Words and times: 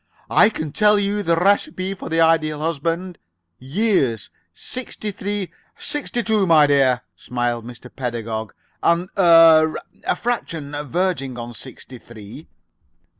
"I 0.31 0.49
can 0.49 0.71
tell 0.71 0.97
you 0.97 1.21
the 1.21 1.35
recipe 1.35 1.93
for 1.93 2.09
the 2.09 2.19
Ideal 2.21 2.57
Husband. 2.59 3.19
Years, 3.59 4.31
sixty 4.51 5.11
three" 5.11 5.51
"Sixty 5.77 6.23
two, 6.23 6.47
my 6.47 6.65
dear," 6.65 7.01
smiled 7.15 7.65
Mr. 7.67 7.95
Pedagog, 7.95 8.51
"and 8.81 9.09
er 9.15 9.77
a 10.05 10.15
fraction 10.15 10.75
verging 10.87 11.37
on 11.37 11.53
sixty 11.53 11.99
three." 11.99 12.47